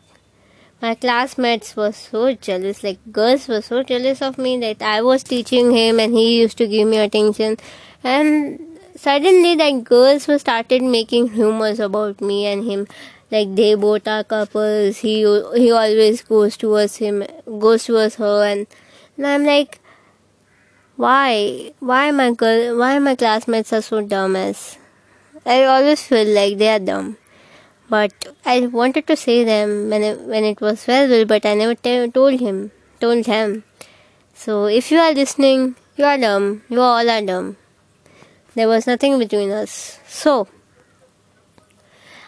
my 0.82 0.96
classmates 0.96 1.76
were 1.76 1.92
so 1.92 2.34
jealous 2.34 2.84
like 2.84 3.00
girls 3.12 3.48
were 3.50 3.62
so 3.62 3.84
jealous 3.84 4.22
of 4.22 4.38
me 4.38 4.58
that 4.60 4.82
i 4.82 5.02
was 5.02 5.24
teaching 5.24 5.72
him 5.72 6.00
and 6.00 6.14
he 6.14 6.40
used 6.40 6.58
to 6.58 6.68
give 6.68 6.88
me 6.88 6.98
attention. 6.98 7.58
And 8.04 8.60
suddenly 8.96 9.56
like 9.58 9.84
girls 9.84 10.28
were 10.28 10.40
started 10.40 10.82
making 10.82 11.28
rumors 11.36 11.80
about 11.80 12.22
me 12.22 12.46
and 12.46 12.64
him. 12.64 12.88
Like 13.32 13.54
they 13.56 13.76
both 13.76 14.08
are 14.08 14.24
couples. 14.24 14.98
He 14.98 15.20
he 15.56 15.72
always 15.72 16.22
goes 16.22 16.58
towards 16.58 16.96
him 16.96 17.26
goes 17.46 17.86
towards 17.86 18.16
her 18.16 18.44
and, 18.44 18.66
and 19.18 19.28
i'm 19.28 19.46
like 19.46 19.80
why? 20.96 21.72
Why 21.80 22.12
my 22.12 22.32
girl 22.32 22.78
why 22.78 23.00
my 23.00 23.16
classmates 23.16 23.72
are 23.74 23.82
so 23.82 24.02
dumb 24.02 24.36
as? 24.36 24.78
I 25.46 25.64
always 25.64 26.04
feel 26.04 26.28
like 26.28 26.58
they 26.58 26.70
are 26.70 26.80
dumb 26.80 27.19
but 27.90 28.14
I 28.46 28.68
wanted 28.68 29.08
to 29.08 29.16
say 29.16 29.44
them 29.44 29.90
when 29.90 30.04
it, 30.04 30.22
when 30.22 30.44
it 30.44 30.62
was 30.62 30.86
valuable, 30.86 31.26
but 31.26 31.46
I 31.46 31.56
never 31.56 31.76
t- 31.76 32.10
told 32.12 32.40
him, 32.40 32.72
told 33.00 33.26
him. 33.26 33.64
So 34.34 34.66
if 34.66 34.92
you 34.92 35.00
are 35.00 35.14
listening, 35.14 35.76
you 35.98 36.06
are 36.06 36.18
dumb. 36.18 36.64
You 36.70 36.82
all 36.82 37.10
are 37.10 37.22
dumb. 37.22 37.58
There 38.56 38.68
was 38.68 38.88
nothing 38.88 39.18
between 39.20 39.52
us. 39.52 40.00
So 40.08 40.48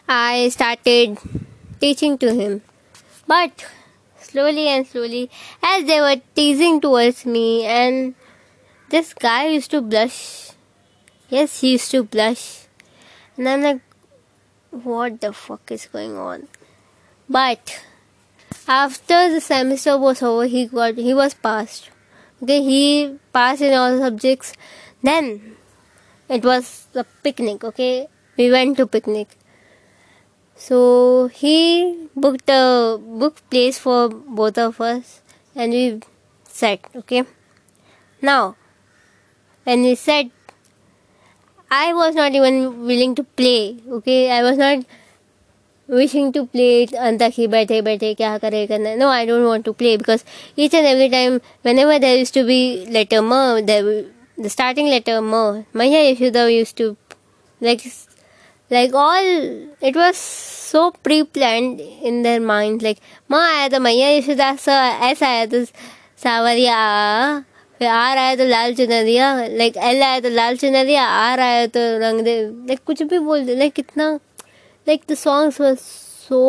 I 0.07 0.49
started 0.49 1.17
teaching 1.79 2.17
to 2.17 2.33
him, 2.33 2.61
but 3.27 3.65
slowly 4.19 4.67
and 4.67 4.85
slowly, 4.85 5.29
as 5.61 5.85
they 5.85 6.01
were 6.01 6.21
teasing 6.35 6.81
towards 6.81 7.25
me, 7.25 7.65
and 7.65 8.15
this 8.89 9.13
guy 9.13 9.47
used 9.47 9.71
to 9.71 9.81
blush. 9.81 10.51
Yes, 11.29 11.61
he 11.61 11.73
used 11.73 11.91
to 11.91 12.03
blush, 12.03 12.67
and 13.37 13.47
I'm 13.47 13.61
like, 13.61 13.81
what 14.71 15.21
the 15.21 15.33
fuck 15.33 15.71
is 15.71 15.85
going 15.85 16.17
on? 16.17 16.47
But 17.29 17.81
after 18.67 19.29
the 19.29 19.41
semester 19.41 19.97
was 19.97 20.21
over 20.21 20.45
he 20.45 20.65
got 20.65 20.95
he 20.95 21.13
was 21.13 21.33
passed. 21.33 21.89
Okay 22.41 22.61
he 22.61 23.19
passed 23.33 23.61
in 23.61 23.73
all 23.73 23.99
subjects. 23.99 24.53
Then 25.03 25.55
it 26.29 26.43
was 26.43 26.87
the 26.93 27.05
picnic 27.23 27.63
okay? 27.63 28.07
We 28.37 28.49
went 28.49 28.77
to 28.77 28.87
picnic. 28.87 29.27
So 30.55 31.27
he 31.27 32.07
booked 32.15 32.49
a 32.49 32.97
book 32.99 33.41
place 33.49 33.77
for 33.77 34.09
both 34.09 34.57
of 34.57 34.79
us 34.79 35.21
and 35.55 35.71
we 35.71 36.01
sat 36.45 36.79
okay? 36.95 37.23
Now 38.21 38.55
when 39.63 39.83
we 39.83 39.95
sat 39.95 40.27
I 41.71 41.93
was 41.93 42.15
not 42.15 42.33
even 42.33 42.85
willing 42.85 43.15
to 43.15 43.23
play. 43.23 43.77
Okay, 43.89 44.29
I 44.29 44.43
was 44.43 44.57
not 44.57 44.83
wishing 45.87 46.33
to 46.33 46.45
play 46.45 46.83
it 46.83 46.91
Antaki 46.91 47.49
Bate 47.49 47.81
Bate 47.83 48.17
Kya 48.17 48.41
Kare 48.41 48.67
Karna. 48.67 48.97
No, 48.97 49.07
I 49.07 49.25
don't 49.25 49.45
want 49.45 49.63
to 49.65 49.73
play 49.73 49.95
because 49.95 50.25
each 50.57 50.73
and 50.73 50.85
every 50.85 51.09
time, 51.09 51.39
whenever 51.61 51.97
there 51.97 52.17
used 52.17 52.33
to 52.33 52.45
be 52.45 52.85
letter 52.89 53.21
Ma, 53.21 53.61
there, 53.61 54.03
the 54.37 54.49
starting 54.49 54.87
letter 54.87 55.21
Ma, 55.21 55.63
Maya 55.71 56.13
Yashoda 56.13 56.53
used 56.53 56.75
to 56.77 56.97
like 57.61 57.81
like 58.69 58.93
all 58.93 59.25
it 59.81 59.95
was 59.95 60.17
so 60.17 60.91
pre-planned 60.91 61.79
in 61.79 62.21
their 62.23 62.41
minds 62.41 62.83
like 62.83 62.99
Ma 63.29 63.37
aaya 63.37 63.69
the 63.69 63.79
Maya 63.79 64.19
Yashoda 64.19 64.59
sa 64.59 64.99
aisa 65.07 65.25
aaya 65.25 65.49
the 65.49 65.71
Sawariya 66.21 67.45
फिर 67.81 67.89
आर 67.89 68.17
आया 68.17 68.35
तो 68.35 68.43
लाल 68.45 68.73
चुना 68.75 69.01
दिया 69.03 69.27
like 69.49 69.77
L 69.77 70.01
आया 70.03 70.19
तो 70.19 70.29
लाल 70.29 70.57
चुना 70.57 70.83
दिया 70.83 71.03
आर 71.03 71.39
आया 71.39 71.65
तो 71.67 71.79
रंग 71.99 72.21
दे 72.23 72.35
लाइक 72.67 72.79
कुछ 72.85 73.01
भी 73.03 73.19
बोल 73.19 73.45
दे 73.45 73.55
लाइक 73.55 73.73
कितना 73.73 74.09
like 74.87 75.01
the 75.11 75.13
songs 75.17 75.59
were 75.61 75.73
so 75.75 76.41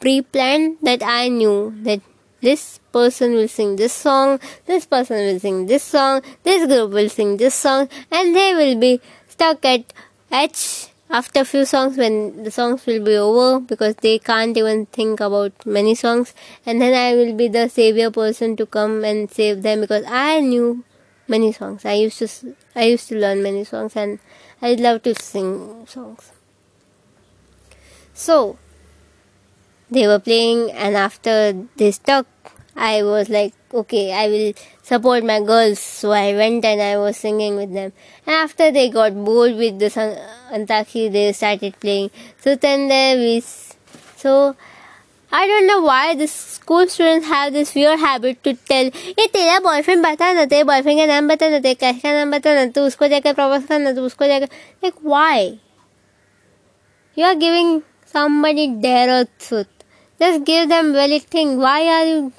pre 0.00 0.20
plan 0.32 0.68
that 0.84 1.02
I 1.02 1.30
knew 1.30 1.52
that 1.84 2.00
this 2.42 2.64
person 2.94 3.36
will 3.36 3.46
sing 3.48 3.76
this 3.76 3.92
song 4.02 4.48
this 4.68 4.86
person 4.86 5.14
will 5.16 5.38
sing 5.38 5.66
this 5.68 5.90
song 5.92 6.34
this 6.44 6.66
group 6.68 6.90
will 6.94 7.08
sing 7.08 7.36
this 7.38 7.62
song 7.62 8.14
and 8.14 8.34
they 8.34 8.52
will 8.54 8.74
be 8.80 8.94
stuck 9.32 9.66
at 9.66 9.92
H 10.34 10.56
after 11.10 11.40
a 11.40 11.44
few 11.44 11.64
songs 11.64 11.96
when 11.96 12.44
the 12.44 12.50
songs 12.50 12.86
will 12.86 13.04
be 13.04 13.16
over 13.16 13.60
because 13.60 13.96
they 13.96 14.18
can't 14.18 14.56
even 14.56 14.86
think 14.86 15.20
about 15.20 15.52
many 15.66 15.94
songs 15.94 16.34
and 16.64 16.80
then 16.80 16.94
i 16.94 17.16
will 17.16 17.34
be 17.34 17.48
the 17.48 17.68
savior 17.68 18.10
person 18.10 18.56
to 18.56 18.64
come 18.64 19.04
and 19.04 19.30
save 19.30 19.62
them 19.62 19.80
because 19.80 20.04
i 20.06 20.40
knew 20.40 20.84
many 21.30 21.52
songs. 21.52 21.84
I 21.84 21.94
used 21.94 22.18
to 22.18 22.28
i 22.74 22.84
used 22.84 23.08
to 23.08 23.16
learn 23.16 23.42
many 23.42 23.64
songs 23.64 23.96
and 23.96 24.18
i 24.60 24.74
love 24.74 25.02
to 25.04 25.14
sing 25.14 25.86
songs. 25.86 26.32
So 28.12 28.58
they 29.90 30.06
were 30.06 30.18
playing 30.18 30.72
and 30.72 30.96
after 30.96 31.34
they 31.76 31.92
stuck 31.92 32.26
i 32.75 33.03
was 33.03 33.29
like 33.29 33.53
okay 33.73 34.11
i 34.13 34.27
will 34.27 34.53
support 34.85 35.23
my 35.23 35.39
girls. 35.41 35.79
So 35.79 36.11
I 36.11 36.33
went 36.35 36.63
and 36.63 36.81
I 36.81 36.97
was 36.97 37.17
singing 37.17 37.55
with 37.55 37.73
them. 37.73 37.91
And 38.25 38.35
after 38.35 38.71
they 38.71 38.89
got 38.89 39.13
bored 39.13 39.55
with 39.55 39.79
the 39.79 39.89
Antaki, 40.53 41.11
they 41.11 41.33
started 41.33 41.79
playing. 41.79 42.11
So 42.41 42.55
then 42.55 42.87
there 42.87 43.17
we, 43.17 43.41
so 43.41 44.55
I 45.31 45.47
don't 45.47 45.67
know 45.67 45.81
why 45.81 46.15
the 46.15 46.27
school 46.27 46.87
students 46.87 47.27
have 47.27 47.51
this 47.53 47.73
weird 47.73 47.99
habit 47.99 48.43
to 48.43 48.53
tell 48.53 48.85
ये 49.19 49.27
तेरा 49.33 49.59
boyfriend 49.65 50.03
बता 50.05 50.31
ना 50.33 50.45
तेरे 50.45 50.63
boyfriend 50.69 50.99
का 50.99 51.05
नाम 51.05 51.27
बता 51.27 51.49
ना 51.49 51.59
तेरे 51.59 51.73
कैश 51.81 51.99
का 52.01 52.11
नाम 52.13 52.31
बता 52.31 52.53
ना 52.55 52.65
तू 52.75 52.81
उसको 52.87 53.07
जाकर 53.13 53.33
प्रपोज 53.33 53.65
करना 53.67 53.91
तू 53.93 54.05
उसको 54.05 54.27
जाकर 54.27 54.49
like 54.85 55.01
why 55.01 55.57
you 57.17 57.25
are 57.25 57.35
giving 57.43 57.81
somebody 58.13 58.67
dare 58.85 59.09
or 59.17 59.25
truth 59.47 59.85
just 60.19 60.45
give 60.45 60.69
them 60.69 60.93
valid 60.93 61.27
thing 61.35 61.57
why 61.59 61.79
are 61.97 62.05
you 62.05 62.31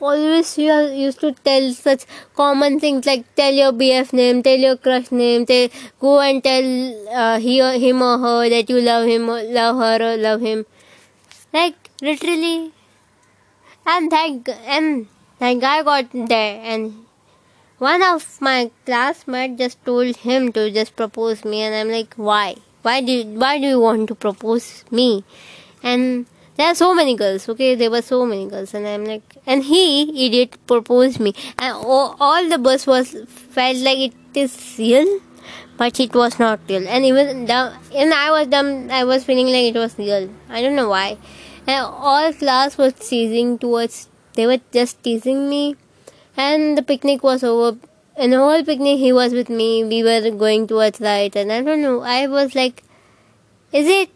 always 0.00 0.56
you 0.58 0.72
used 0.88 1.20
to 1.20 1.32
tell 1.32 1.72
such 1.72 2.04
common 2.34 2.80
things 2.80 3.06
like 3.06 3.34
tell 3.34 3.52
your 3.52 3.72
BF 3.72 4.12
name, 4.12 4.42
tell 4.42 4.58
your 4.58 4.76
crush 4.76 5.10
name, 5.10 5.46
tell, 5.46 5.68
go 6.00 6.20
and 6.20 6.42
tell 6.42 7.08
uh, 7.10 7.38
he 7.38 7.60
or, 7.62 7.72
him 7.72 8.02
or 8.02 8.18
her 8.18 8.48
that 8.48 8.70
you 8.70 8.80
love 8.80 9.06
him 9.06 9.28
or 9.28 9.42
love 9.42 9.76
her 9.76 10.12
or 10.12 10.16
love 10.16 10.40
him. 10.40 10.66
Like 11.52 11.90
literally, 12.00 12.72
and 13.86 14.10
thank 14.10 14.48
and 14.66 15.06
thank 15.38 15.64
I 15.64 15.82
got 15.82 16.06
there, 16.12 16.60
and 16.62 17.06
one 17.78 18.02
of 18.02 18.40
my 18.40 18.70
classmates 18.84 19.58
just 19.58 19.84
told 19.84 20.16
him 20.16 20.52
to 20.52 20.70
just 20.70 20.96
propose 20.96 21.44
me, 21.44 21.62
and 21.62 21.74
I'm 21.74 21.88
like, 21.90 22.14
why? 22.14 22.56
Why 22.82 23.00
do 23.02 23.12
you, 23.12 23.24
why 23.38 23.58
do 23.58 23.66
you 23.66 23.80
want 23.80 24.08
to 24.08 24.14
propose 24.14 24.84
me? 24.90 25.24
And 25.82 26.26
there 26.60 26.68
are 26.68 26.74
so 26.74 26.94
many 26.94 27.16
girls, 27.16 27.48
okay? 27.48 27.74
There 27.74 27.90
were 27.90 28.02
so 28.02 28.26
many 28.26 28.46
girls, 28.46 28.74
and 28.74 28.86
I'm 28.86 29.04
like, 29.04 29.36
and 29.46 29.64
he 29.64 30.26
idiot 30.26 30.58
proposed 30.66 31.18
me, 31.18 31.34
and 31.58 31.72
all, 31.74 32.16
all 32.20 32.48
the 32.48 32.58
bus 32.58 32.86
was 32.86 33.16
felt 33.56 33.78
like 33.78 33.98
it 33.98 34.14
is 34.34 34.76
real, 34.78 35.20
but 35.78 35.98
it 35.98 36.14
was 36.14 36.38
not 36.38 36.60
real, 36.68 36.86
and 36.86 37.04
even 37.06 37.46
dumb, 37.46 37.74
and 37.94 38.12
I 38.12 38.30
was 38.30 38.46
dumb. 38.48 38.90
I 38.90 39.04
was 39.04 39.24
feeling 39.24 39.46
like 39.46 39.74
it 39.74 39.78
was 39.78 39.98
real. 39.98 40.28
I 40.48 40.62
don't 40.62 40.76
know 40.76 40.90
why. 40.90 41.18
And 41.66 41.86
all 41.86 42.32
class 42.32 42.76
was 42.76 42.94
teasing 42.94 43.58
towards 43.58 44.10
they 44.34 44.46
were 44.46 44.60
just 44.72 45.02
teasing 45.02 45.48
me. 45.48 45.76
And 46.36 46.78
the 46.78 46.82
picnic 46.82 47.22
was 47.22 47.42
over. 47.42 47.78
And 48.16 48.32
the 48.32 48.38
whole 48.38 48.62
picnic 48.64 48.98
he 48.98 49.12
was 49.12 49.32
with 49.32 49.50
me. 49.50 49.84
We 49.84 50.02
were 50.02 50.30
going 50.30 50.66
towards 50.66 51.00
right 51.00 51.34
and 51.34 51.52
i 51.52 51.62
don't 51.62 51.82
know. 51.82 52.00
I 52.00 52.26
was 52.26 52.54
like 52.54 52.82
is 53.72 53.86
it 53.86 54.10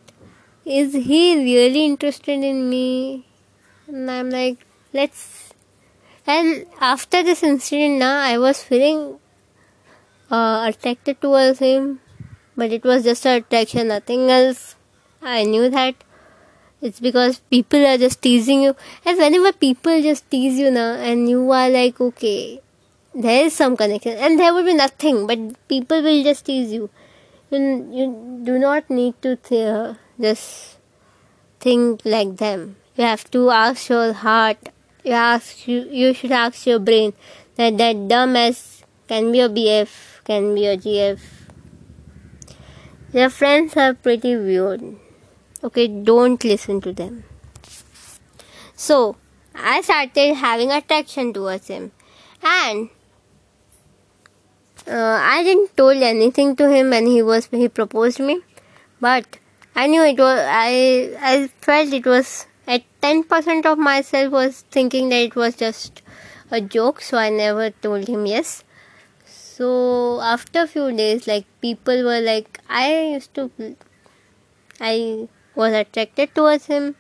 is 0.65 0.95
he 0.95 1.37
really 1.37 1.85
interested 1.85 2.43
in 2.43 2.69
me 2.71 3.27
and 3.87 4.11
i'm 4.11 4.31
like 4.31 4.65
let's 4.93 5.53
and 6.27 6.67
after 6.81 7.23
this 7.23 7.43
incident 7.43 7.99
now 7.99 8.19
i 8.21 8.39
was 8.39 8.63
feeling 8.63 9.19
uh, 10.31 10.65
attracted 10.69 11.21
towards 11.21 11.59
him 11.59 12.01
but 12.57 12.73
it 12.73 12.85
was 12.85 13.05
just 13.05 13.27
attraction 13.27 13.89
nothing 13.89 14.31
else 14.31 14.75
i 15.23 15.43
knew 15.45 15.69
that 15.69 15.95
it's 16.85 17.01
because 17.01 17.39
people 17.51 17.85
are 17.87 17.97
just 17.97 18.21
teasing 18.21 18.61
you. 18.63 18.77
And 19.07 19.17
whenever 19.17 19.53
people 19.53 20.03
just 20.03 20.31
tease 20.31 20.59
you 20.59 20.71
now 20.71 20.93
and 20.97 21.27
you 21.27 21.51
are 21.51 21.71
like, 21.71 21.99
okay, 21.99 22.61
there 23.15 23.47
is 23.47 23.55
some 23.55 23.75
connection 23.75 24.19
and 24.19 24.39
there 24.39 24.53
will 24.53 24.65
be 24.65 24.75
nothing, 24.75 25.27
but 25.27 25.39
people 25.67 26.03
will 26.03 26.23
just 26.23 26.45
tease 26.45 26.73
you. 26.73 26.91
You, 27.51 27.59
you 27.91 28.41
do 28.45 28.59
not 28.59 28.91
need 28.91 29.21
to 29.23 29.37
th- 29.37 29.97
just 30.21 30.79
think 31.61 32.03
like 32.05 32.37
them. 32.37 32.77
You 32.97 33.05
have 33.05 33.31
to 33.33 33.51
ask 33.51 33.89
your 33.89 34.13
heart. 34.13 34.59
You 35.03 35.13
ask 35.13 35.69
you, 35.69 35.89
you 35.91 36.15
should 36.15 36.33
ask 36.33 36.67
your 36.67 36.79
brain 36.79 37.13
that 37.57 37.79
that 37.79 38.09
dumb 38.09 38.37
as 38.37 38.83
can 39.09 39.33
be 39.33 39.39
your 39.39 39.49
BF, 39.49 40.25
can 40.25 40.55
be 40.55 40.63
your 40.63 40.77
GF. 40.77 41.21
Your 43.13 43.31
friends 43.31 43.77
are 43.77 43.95
pretty 43.95 44.37
weird 44.37 44.97
okay 45.65 45.89
don't 45.89 46.45
listen 46.45 46.81
to 46.87 46.93
them 46.93 47.25
so 48.77 49.17
i 49.55 49.81
started 49.81 50.35
having 50.35 50.71
attraction 50.71 51.33
towards 51.33 51.69
him 51.69 51.91
and 52.43 52.91
uh, 54.87 55.19
i 55.35 55.43
didn't 55.43 55.75
told 55.75 56.03
anything 56.11 56.55
to 56.55 56.69
him 56.71 56.91
when 56.91 57.07
he 57.07 57.23
was 57.23 57.47
he 57.47 57.69
proposed 57.69 58.21
me 58.21 58.41
but 59.01 59.39
i 59.75 59.87
knew 59.87 60.03
it 60.03 60.19
was 60.19 60.39
i 60.49 61.11
i 61.21 61.49
felt 61.61 61.93
it 61.93 62.07
was 62.07 62.47
at 62.67 62.83
10% 63.03 63.67
of 63.67 63.79
myself 63.79 64.33
was 64.33 64.65
thinking 64.71 65.11
that 65.11 65.23
it 65.31 65.37
was 65.37 65.55
just 65.55 66.03
a 66.51 66.61
joke 66.61 67.01
so 67.01 67.19
i 67.19 67.29
never 67.29 67.71
told 67.71 68.09
him 68.09 68.25
yes 68.27 68.65
so 69.27 70.21
after 70.23 70.63
a 70.63 70.67
few 70.67 70.91
days 70.97 71.27
like 71.27 71.45
people 71.61 72.05
were 72.05 72.21
like 72.21 72.61
i 72.69 72.87
used 73.15 73.35
to 73.35 73.51
i 74.81 75.29
was 75.55 75.73
attracted 75.73 76.35
towards 76.35 76.67
him. 76.67 76.95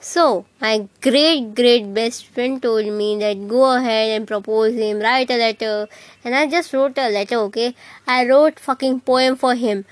So, 0.00 0.44
my 0.60 0.86
great 1.00 1.54
great 1.54 1.92
best 1.94 2.26
friend 2.26 2.60
told 2.60 2.86
me 2.86 3.16
that 3.20 3.48
go 3.48 3.62
ahead 3.74 4.10
and 4.16 4.28
propose 4.28 4.74
him, 4.74 4.98
write 5.00 5.30
a 5.30 5.36
letter. 5.36 5.88
And 6.22 6.34
I 6.34 6.46
just 6.46 6.72
wrote 6.74 6.98
a 6.98 7.08
letter, 7.08 7.36
okay? 7.46 7.74
I 8.06 8.26
wrote 8.26 8.60
fucking 8.60 9.00
poem 9.00 9.36
for 9.36 9.54
him. 9.54 9.86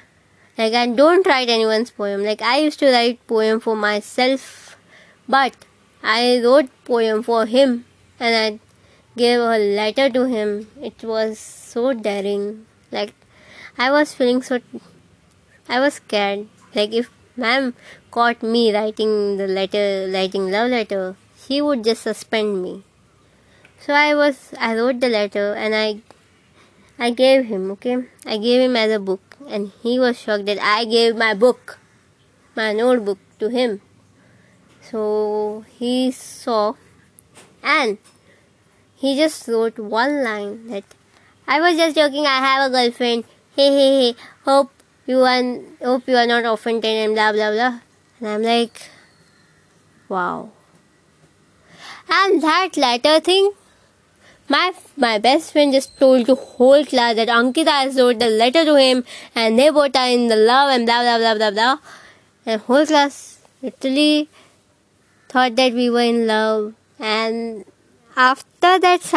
Like 0.59 0.75
I 0.75 0.87
don't 0.87 1.27
write 1.27 1.49
anyone's 1.49 1.91
poem. 1.91 2.23
Like 2.23 2.43
I 2.43 2.59
used 2.59 2.79
to 2.81 2.91
write 2.91 3.27
poem 3.27 3.61
for 3.61 3.75
myself, 3.75 4.77
but 5.29 5.55
I 6.03 6.41
wrote 6.45 6.69
poem 6.85 7.23
for 7.23 7.47
him 7.47 7.85
and 8.21 8.37
I 8.37 8.61
gave 9.17 9.41
a 9.41 9.59
letter 9.59 10.11
to 10.11 10.25
him. 10.25 10.69
It 10.81 11.03
was 11.03 11.38
so 11.38 11.95
daring. 11.95 12.67
Like 12.91 13.15
I 13.79 13.91
was 13.91 14.12
feeling 14.12 14.43
so 14.43 14.61
I 15.69 15.81
was 15.81 15.95
scared. 15.95 16.49
Like 16.75 16.93
if 16.93 17.11
ma'am 17.37 17.75
caught 18.11 18.43
me 18.43 18.75
writing 18.75 19.38
the 19.38 19.47
letter, 19.47 20.11
writing 20.12 20.51
love 20.51 20.71
letter, 20.71 21.17
he 21.49 21.62
would 21.62 21.85
just 21.85 22.03
suspend 22.03 22.62
me. 22.62 22.85
So 23.79 23.95
I 23.95 24.15
was, 24.15 24.55
I 24.59 24.77
wrote 24.77 25.01
the 25.01 25.09
letter 25.09 25.55
and 25.55 25.75
I, 25.75 26.03
I 26.99 27.11
gave 27.11 27.47
him, 27.47 27.71
okay? 27.73 28.05
I 28.27 28.37
gave 28.37 28.61
him 28.61 28.77
as 28.77 28.93
a 28.93 29.01
book 29.01 29.32
and 29.48 29.72
he 29.83 29.98
was 29.98 30.18
shocked 30.18 30.46
that 30.46 30.59
I 30.61 30.85
gave 30.85 31.16
my 31.16 31.35
book, 31.35 31.78
my 32.57 32.72
notebook 32.72 33.18
to 33.38 33.48
him. 33.48 33.81
So 34.81 35.64
he 35.78 36.11
saw 36.11 36.74
and 37.62 37.98
he 38.96 39.16
just 39.16 39.48
wrote 39.48 39.78
one 39.78 40.22
line 40.22 40.68
that 40.68 40.85
I 41.46 41.61
was 41.61 41.76
just 41.76 41.96
joking, 41.96 42.26
I 42.26 42.38
have 42.38 42.70
a 42.70 42.74
girlfriend. 42.74 43.24
Hey, 43.55 43.68
hey, 43.68 44.00
hey, 44.00 44.16
hope 44.44 44.70
you 45.07 45.20
are 45.20 45.42
hope 45.83 46.07
you 46.07 46.16
are 46.16 46.26
not 46.26 46.44
offended 46.44 46.85
and 46.85 47.14
blah 47.14 47.33
blah 47.33 47.50
blah 47.50 47.81
and 48.20 48.28
i'm 48.28 48.42
like 48.42 48.88
wow 50.09 50.50
and 52.09 52.42
that 52.42 52.76
latter 52.76 53.18
thing 53.18 53.50
my 54.48 54.72
my 54.96 55.18
best 55.18 55.52
friend 55.52 55.72
just 55.72 55.98
told 55.98 56.26
the 56.26 56.35
whole 56.35 56.85
class 56.85 57.16
that 57.16 57.28
Ankita 57.28 57.70
has 57.70 57.96
wrote 57.96 58.18
the 58.18 58.28
letter 58.28 58.64
to 58.64 58.76
him 58.76 59.05
and 59.35 59.59
they 59.59 59.70
both 59.70 59.96
are 59.96 60.09
in 60.09 60.28
the 60.28 60.37
love 60.37 60.70
and 60.70 60.87
blah 60.87 61.02
blah 61.02 61.18
blah 61.18 61.35
blah 61.35 61.50
blah. 61.50 61.78
And 62.46 62.61
whole 62.61 62.87
class 62.87 63.40
literally 63.62 64.28
thought 65.28 65.57
that 65.57 65.72
we 65.72 65.88
were 65.90 66.02
in 66.02 66.26
love. 66.26 66.74
And 66.98 67.64
after 68.16 68.78
that 68.78 69.14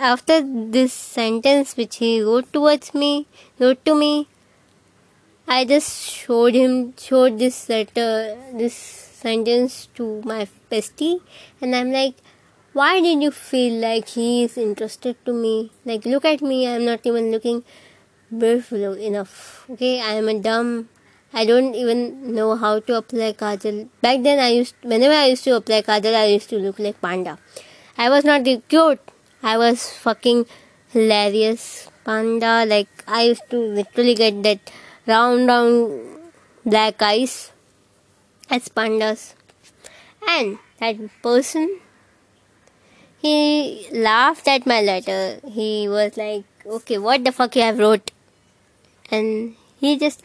after 0.00 0.40
this 0.42 0.92
sentence 0.92 1.76
which 1.76 1.96
he 1.96 2.22
wrote 2.22 2.52
towards 2.52 2.94
me 2.94 3.26
wrote 3.58 3.84
to 3.84 3.94
me 3.94 4.26
I 5.52 5.64
just 5.64 6.08
showed 6.08 6.54
him, 6.54 6.94
showed 6.96 7.40
this 7.40 7.68
letter, 7.68 8.38
this 8.52 8.72
sentence 8.72 9.88
to 9.96 10.22
my 10.24 10.46
bestie, 10.70 11.20
and 11.60 11.74
I'm 11.74 11.90
like, 11.90 12.14
why 12.72 13.00
did 13.00 13.22
you 13.22 13.30
feel 13.30 13.80
like 13.80 14.08
he 14.08 14.44
is 14.44 14.56
interested 14.56 15.16
to 15.24 15.32
me? 15.32 15.72
Like, 15.84 16.04
look 16.04 16.24
at 16.24 16.40
me, 16.40 16.66
I'm 16.68 16.84
not 16.84 17.00
even 17.04 17.30
looking 17.30 17.64
beautiful 18.36 18.94
enough. 18.94 19.66
Okay, 19.70 20.00
I 20.00 20.12
am 20.12 20.28
a 20.28 20.38
dumb. 20.38 20.88
I 21.32 21.44
don't 21.44 21.74
even 21.74 22.34
know 22.34 22.56
how 22.56 22.80
to 22.80 22.96
apply 22.96 23.32
kajal. 23.32 23.88
Back 24.00 24.22
then, 24.22 24.38
I 24.38 24.48
used 24.48 24.74
whenever 24.82 25.14
I 25.14 25.26
used 25.26 25.44
to 25.44 25.56
apply 25.56 25.82
kajal, 25.82 26.14
I 26.14 26.26
used 26.26 26.48
to 26.50 26.58
look 26.58 26.78
like 26.78 27.00
panda. 27.00 27.38
I 27.96 28.08
was 28.08 28.24
not 28.24 28.44
cute. 28.44 29.00
I 29.42 29.56
was 29.56 29.92
fucking 29.92 30.46
hilarious 30.92 31.88
panda. 32.04 32.64
Like 32.66 32.88
I 33.06 33.22
used 33.22 33.48
to 33.50 33.58
literally 33.58 34.14
get 34.14 34.42
that 34.42 34.72
round 35.06 35.46
round 35.46 36.18
black 36.64 37.00
eyes 37.00 37.52
as 38.50 38.68
pandas. 38.68 39.34
And 40.28 40.58
that 40.80 40.96
person, 41.22 41.80
he 43.20 43.86
laughed 43.92 44.48
at 44.48 44.66
my 44.66 44.80
letter. 44.80 45.40
He 45.46 45.88
was 45.88 46.16
like, 46.16 46.44
okay, 46.66 46.98
what 46.98 47.24
the 47.24 47.32
fuck 47.32 47.54
you 47.56 47.62
have 47.62 47.78
wrote? 47.78 48.10
And 49.10 49.56
he 49.78 49.98
just, 49.98 50.24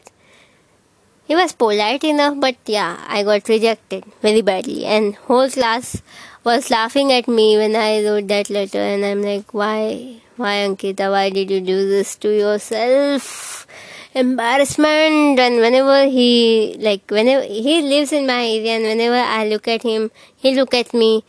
he 1.25 1.35
was 1.35 1.51
polite 1.51 2.03
enough, 2.03 2.39
but 2.39 2.55
yeah, 2.65 3.03
I 3.07 3.23
got 3.23 3.49
rejected 3.49 4.05
very 4.21 4.41
badly. 4.41 4.85
And 4.85 5.15
whole 5.15 5.49
class 5.49 6.01
was 6.43 6.69
laughing 6.69 7.11
at 7.11 7.27
me 7.27 7.57
when 7.57 7.75
I 7.75 8.03
wrote 8.03 8.27
that 8.29 8.49
letter. 8.49 8.79
And 8.79 9.03
I'm 9.03 9.21
like, 9.21 9.53
why, 9.53 10.21
why 10.37 10.53
Ankita, 10.67 11.11
why 11.11 11.29
did 11.31 11.51
you 11.51 11.61
do 11.61 11.89
this 11.89 12.15
to 12.17 12.29
yourself? 12.29 13.67
embarrassment 14.15 15.37
and 15.37 15.57
whenever 15.57 16.05
he 16.05 16.77
like 16.79 17.01
whenever 17.11 17.43
he 17.43 17.81
lives 17.81 18.13
in 18.13 18.25
my 18.25 18.47
area 18.47 18.71
and 18.77 18.85
whenever 18.85 19.17
I 19.17 19.45
look 19.45 19.67
at 19.67 19.83
him 19.83 20.09
he 20.37 20.55
look 20.55 20.73
at 20.73 20.93
me 20.93 21.25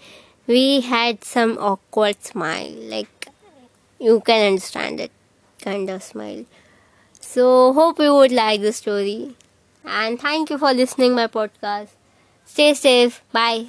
we 0.47 0.81
had 0.81 1.25
some 1.25 1.59
awkward 1.59 2.23
smile 2.23 2.71
like 2.95 3.29
you 3.99 4.21
can 4.21 4.47
understand 4.49 5.01
it 5.01 5.13
kind 5.61 5.91
of 5.91 6.03
smile. 6.03 6.45
So 7.21 7.73
hope 7.73 7.99
you 8.01 8.15
would 8.15 8.33
like 8.33 8.61
the 8.63 8.73
story. 8.73 9.37
And 9.85 10.21
thank 10.21 10.51
you 10.51 10.59
for 10.59 10.73
listening 10.75 11.15
my 11.15 11.27
podcast. 11.29 11.91
Stay 12.45 12.75
safe. 12.75 13.23
Bye 13.33 13.67